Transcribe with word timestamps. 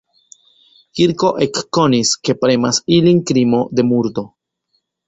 Kirko 0.99 1.29
ekkonis, 1.47 2.15
ke 2.29 2.37
premas 2.45 2.83
ilin 2.99 3.25
krimo 3.33 3.65
de 3.79 3.89
murdo. 3.93 4.31